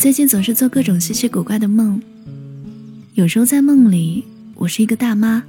[0.00, 2.00] 最近总是做各种稀奇古怪的梦，
[3.12, 4.24] 有时候在梦里，
[4.54, 5.42] 我是一个大妈，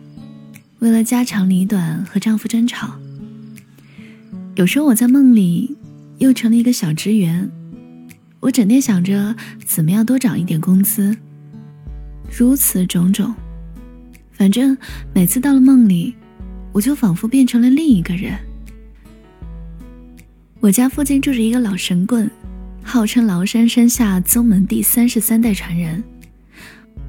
[0.79, 2.89] 为了家长里短和丈夫争吵；
[4.55, 5.77] 有时候我在梦里
[6.17, 7.49] 又成了一个小职员，
[8.41, 9.33] 我整天想着
[9.65, 11.15] 怎么样多涨一点工资。
[12.29, 13.33] 如此种种，
[14.33, 14.77] 反正
[15.13, 16.13] 每次到了梦里，
[16.73, 18.37] 我就仿佛变成了另一个人。
[20.59, 22.29] 我家附近住着一个老神棍。
[22.83, 26.03] 号称崂山山下宗门第三十三代传人，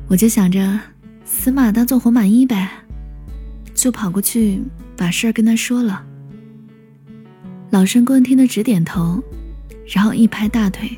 [0.06, 0.78] 我就想着
[1.24, 2.68] 死马当做活马医呗，
[3.74, 4.62] 就跑过去
[4.96, 6.04] 把事儿跟他说了。
[7.70, 9.20] 老神棍听得直点头，
[9.92, 10.88] 然后一拍大腿：“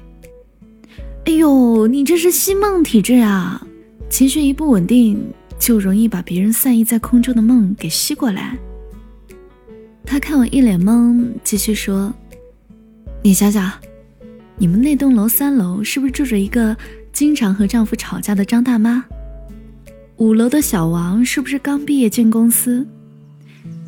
[1.24, 3.66] 哎呦，你这是吸梦体质啊！
[4.10, 5.18] 情绪一不稳定，
[5.58, 8.58] 就容易把别人散逸在空中的梦给吸过来。”
[10.04, 12.12] 他看我一脸懵，继续说
[13.22, 13.72] ：“你想想。”
[14.56, 16.76] 你们那栋楼三楼是不是住着一个
[17.12, 19.04] 经常和丈夫吵架的张大妈？
[20.16, 22.86] 五楼的小王是不是刚毕业进公司？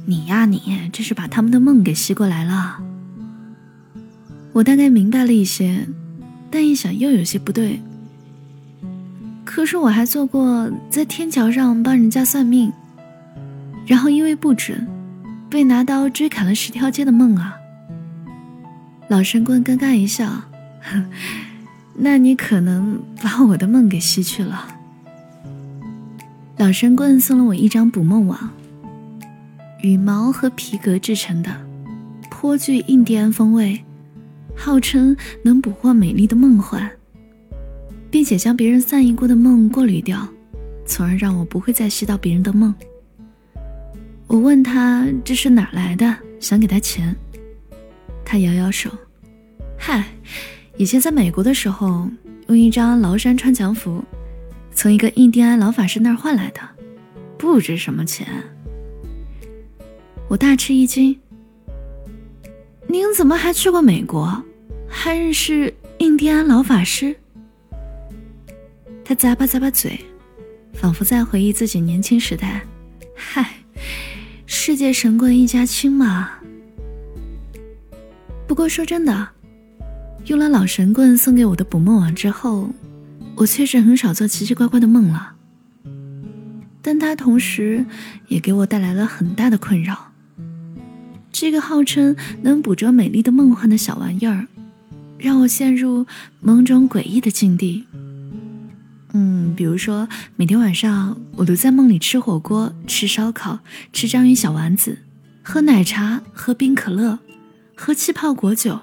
[0.05, 2.79] 你呀，你这是把他们的梦给吸过来了。
[4.53, 5.87] 我大概明白了一些，
[6.51, 7.81] 但一想又有些不对。
[9.45, 12.73] 可是我还做过在天桥上帮人家算命，
[13.87, 14.85] 然后因为不准，
[15.49, 17.55] 被拿刀追砍了十条街的梦啊！
[19.09, 20.43] 老神棍尴尬一笑。
[21.99, 24.69] 那你可能把我的梦给吸去了。
[26.57, 28.51] 老神棍送了我一张捕梦网，
[29.83, 31.55] 羽毛和皮革制成的，
[32.31, 33.83] 颇具印第安风味，
[34.57, 36.91] 号称能捕获美丽的梦幻，
[38.11, 40.27] 并且将别人散逸过的梦过滤掉，
[40.87, 42.75] 从而让我不会再吸到别人的梦。
[44.27, 47.15] 我问他这是哪来的，想给他钱，
[48.25, 48.91] 他摇摇手，
[49.79, 50.05] 嗨。
[50.79, 52.07] 以前在美国的时候，
[52.49, 54.05] 用一张崂山穿墙符，
[54.75, 56.61] 从一个印第安老法师那儿换来的，
[57.39, 58.27] 不值什么钱。
[60.29, 61.19] 我大吃一惊。
[62.87, 64.45] 您怎么还去过美国，
[64.87, 67.17] 还认识印第安老法师？
[69.03, 69.99] 他咂巴咂巴嘴，
[70.75, 72.61] 仿佛在回忆自己年轻时代。
[73.15, 73.55] 嗨，
[74.45, 76.33] 世界神棍一家亲嘛。
[78.47, 79.36] 不过说真的。
[80.27, 82.71] 用了老神棍送给我的捕梦网之后，
[83.37, 85.35] 我确实很少做奇奇怪怪的梦了。
[86.83, 87.87] 但它同时
[88.27, 90.13] 也给我带来了很大的困扰。
[91.31, 94.49] 这个号称能捕捉美丽的梦幻的小玩意儿，
[95.17, 96.05] 让我陷入
[96.41, 97.85] 某种诡异的境地。
[99.13, 103.61] 嗯，比如说每天晚上我都在梦里吃火锅、吃烧烤、
[103.93, 104.99] 吃章鱼小丸子、
[105.45, 107.21] 喝奶茶、喝冰可乐、
[107.77, 108.81] 喝气泡果酒。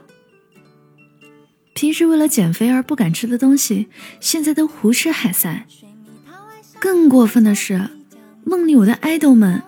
[1.73, 3.87] 平时为了减肥而不敢吃的东西，
[4.19, 5.65] 现在都胡吃海塞。
[6.79, 7.89] 更过分的是，
[8.43, 9.61] 梦里我的爱豆们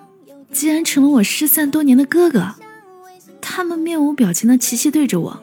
[0.52, 2.56] 竟然成了我失散多年的哥哥，
[3.42, 5.40] 他们面无表情的齐齐对着我：“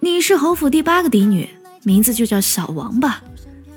[0.00, 1.48] 你是侯府第八个嫡女，
[1.82, 3.22] 名字就叫小王吧？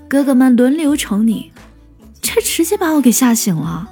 [0.07, 1.51] 哥哥们轮流宠你。”
[2.21, 3.89] 这直接把我给吓醒了。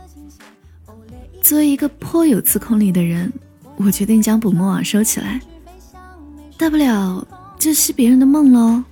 [1.41, 3.31] 作为一个颇有自控力的人，
[3.77, 5.39] 我决定将捕梦网收起来，
[6.57, 7.25] 大不了。
[7.59, 8.83] 这是别人的梦喽，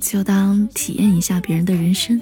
[0.00, 2.20] 就当体验一下别人的人生。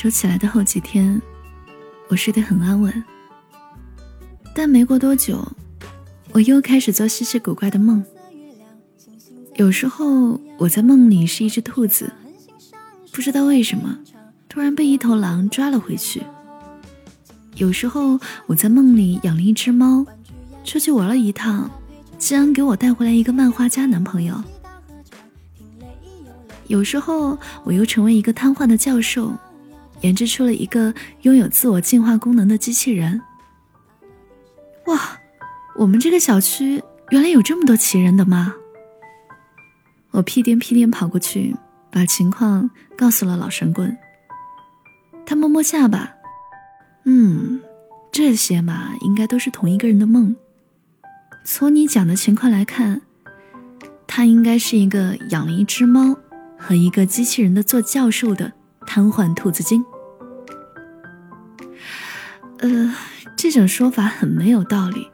[0.00, 1.20] 收起来的后几天，
[2.06, 3.02] 我睡得很安稳。
[4.54, 5.44] 但没过多久，
[6.30, 8.04] 我又开始做稀奇古怪的梦。
[9.56, 12.12] 有时候我在梦里是一只兔子，
[13.10, 13.98] 不知道为什么，
[14.48, 16.22] 突然被一头狼抓了回去。
[17.56, 20.06] 有时候我在梦里养了一只猫，
[20.62, 21.68] 出去玩了一趟，
[22.18, 24.40] 竟然给我带回来一个漫画家男朋友。
[26.68, 29.32] 有时候，我又成为一个瘫痪的教授，
[30.00, 33.20] 研制出了一个拥有自我进化功能的机器人。
[34.86, 35.18] 哇，
[35.76, 38.54] 我们这个小区原来有这么多奇人的吗？
[40.12, 41.54] 我屁颠屁颠跑过去，
[41.90, 43.96] 把情况告诉了老神棍。
[45.26, 46.14] 他摸摸下巴，
[47.04, 47.60] 嗯，
[48.10, 50.34] 这些嘛，应该都是同一个人的梦。
[51.44, 53.02] 从你讲的情况来看，
[54.06, 56.16] 他应该是一个养了一只猫。
[56.60, 58.52] 和一个机器人的做教授的
[58.88, 59.84] 瘫痪兔子精。
[62.60, 62.94] 呃，
[63.36, 65.06] 这种说法很没有道理，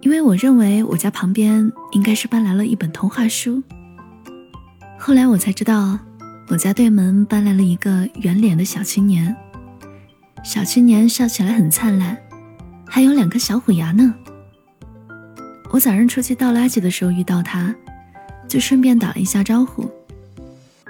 [0.00, 3.62] 因为我认为我家旁边应该是搬来了一本童话书。
[4.98, 5.96] 后来我才知道，
[6.48, 9.34] 我家对门搬来了一个圆脸的小青年，
[10.42, 12.18] 小青年笑起来很灿烂，
[12.84, 14.12] 还有两颗小虎牙呢。
[15.70, 17.72] 我早上出去倒垃圾的时候遇到他，
[18.48, 19.88] 就顺便打了一下招呼。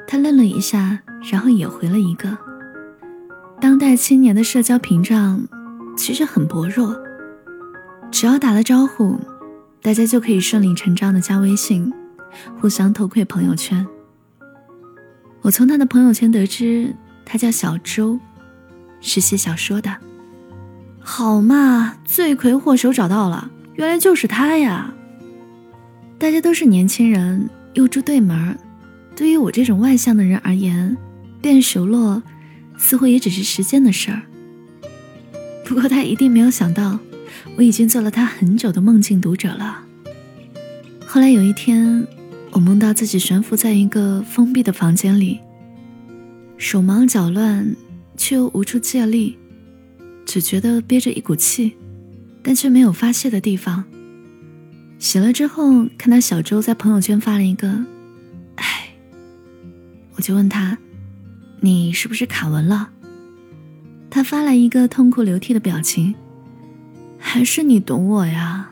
[0.09, 2.37] 他愣了一下，然后也回了一个。
[3.61, 5.47] 当代青年的社交屏障
[5.97, 6.97] 其实很薄弱，
[8.11, 9.19] 只要打了招呼，
[9.83, 11.93] 大家就可以顺理成章的加微信，
[12.61, 13.87] 互相偷窥朋友圈。
[15.43, 16.95] 我从他的朋友圈得知，
[17.25, 18.19] 他叫小周，
[19.01, 19.97] 是写小说的。
[21.01, 24.93] 好嘛，罪魁祸首找到了，原来就是他呀！
[26.19, 28.59] 大家都是年轻人，又住对门
[29.15, 30.97] 对于我这种外向的人而言，
[31.47, 32.21] 变熟络。
[32.77, 34.21] 似乎也只是时间的事儿。
[35.65, 36.99] 不过他一定没有想到，
[37.57, 39.83] 我已经做了他很久的梦境读者了。
[41.07, 42.07] 后来有一天，
[42.51, 45.41] 我梦到自己悬浮在一个封闭的房间里，
[46.59, 47.75] 手忙脚乱，
[48.17, 49.39] 却又无处借力，
[50.27, 51.77] 只觉得憋着一股气，
[52.43, 53.85] 但却没有发泄的地方。
[54.99, 57.87] 醒了之后，看到小周在朋友圈发了一个
[58.57, 58.91] “唉”，
[60.17, 60.77] 我就问他。
[61.67, 62.91] 你是不是卡文了？
[64.09, 66.15] 他发来一个痛哭流涕的表情。
[67.19, 68.71] 还是你懂我呀？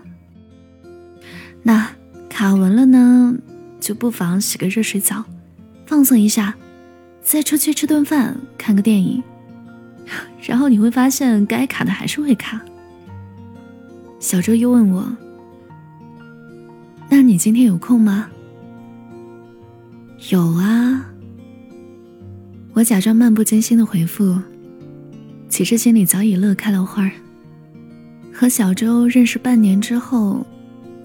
[1.64, 1.91] 那
[2.31, 3.35] 卡文了呢，
[3.81, 5.25] 就不妨洗个热水澡，
[5.87, 6.55] 放松一下，
[7.20, 9.20] 再出去吃顿饭，看个电影，
[10.41, 12.61] 然后你会发现该卡的还是会卡。
[14.20, 15.17] 小周又问我
[17.11, 18.31] ：“那你今天有空吗？”
[20.31, 21.11] 有啊。
[22.75, 24.37] 我假装漫不经心的回复，
[25.49, 27.12] 其实心里早已乐开了花儿。
[28.32, 30.44] 和小周认识半年之后，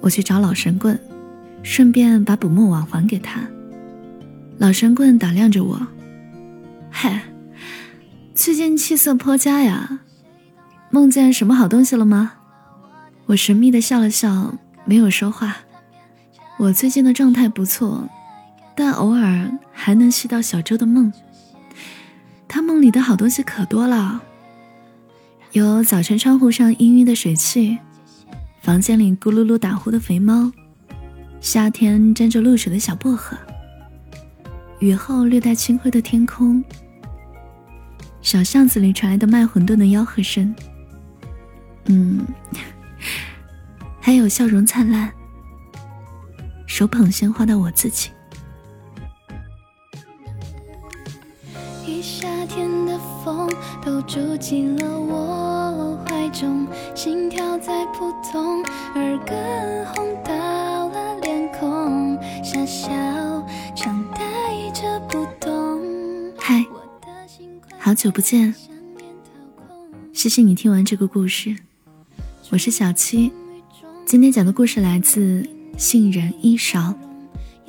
[0.01, 0.99] 我去找老神棍，
[1.61, 3.41] 顺便把捕梦网还给他。
[4.57, 5.79] 老神棍打量着我，
[6.89, 7.21] 嗨，
[8.33, 9.99] 最近气色颇佳呀，
[10.89, 12.33] 梦见什么好东西了吗？
[13.27, 14.55] 我神秘的笑了笑，
[14.85, 15.57] 没有说话。
[16.57, 18.09] 我最近的状态不错，
[18.75, 21.13] 但偶尔还能吸到小周的梦。
[22.49, 24.19] 他梦里的好东西可多了，
[25.51, 27.77] 有早晨窗户上氤氲的水汽，
[28.63, 30.51] 房间里咕噜噜打呼的肥猫，
[31.39, 33.37] 夏天沾着露水的小薄荷，
[34.79, 36.61] 雨后略带清灰的天空，
[38.23, 40.53] 小巷子里传来的卖馄饨的吆喝声，
[41.85, 42.25] 嗯，
[44.01, 45.13] 还有笑容灿烂，
[46.65, 48.09] 手捧鲜花的我自己。
[52.49, 53.47] 天的风
[53.85, 58.63] 都住进了我怀中，心跳在扑通，
[58.95, 62.89] 耳根红到了脸孔，傻笑
[63.75, 65.79] 常带着不懂。
[66.39, 66.65] 嗨，
[67.77, 68.53] 好久不见，
[70.11, 71.55] 谢谢你听完这个故事，
[72.49, 73.31] 我是小七，
[74.07, 76.95] 今天讲的故事来自杏仁一勺。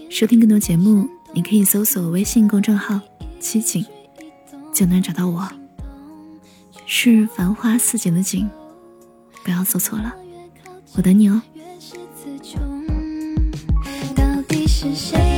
[0.09, 2.99] 收听更多节目，你可以搜索微信公众号
[3.39, 3.85] “七景”，
[4.73, 5.49] 就能找到我。
[6.87, 8.51] 是繁花似锦的锦，
[9.45, 10.13] 不要做错了，
[10.97, 11.41] 我等你哦。
[14.17, 15.30] 到底是谁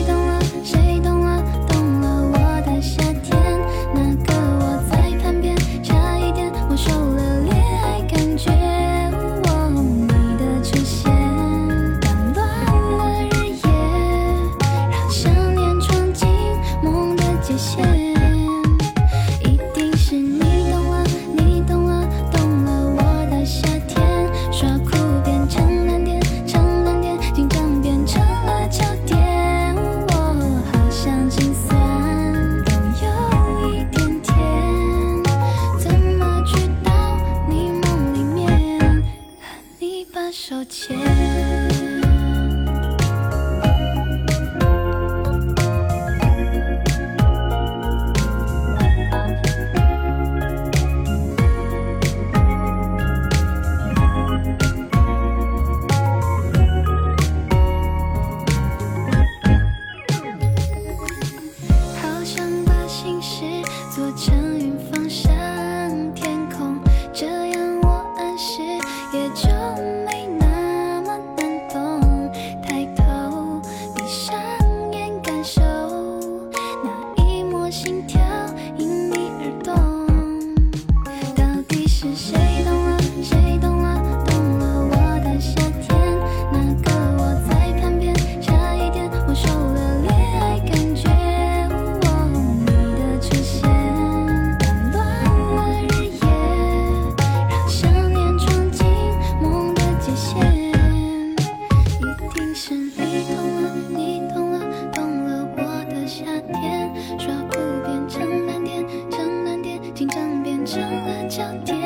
[109.94, 111.78] 紧张变成了焦点，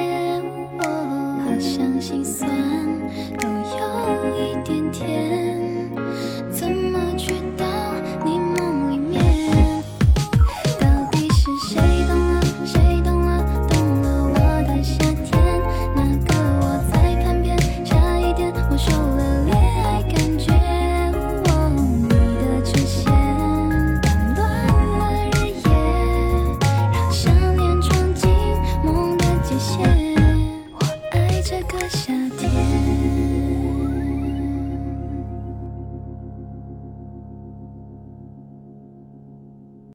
[0.78, 0.84] 我
[1.44, 2.48] 好像心酸
[3.38, 5.45] 都有一点甜。